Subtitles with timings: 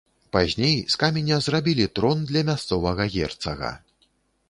[0.37, 3.71] Пазней з каменя зрабілі трон для мясцовага герцага.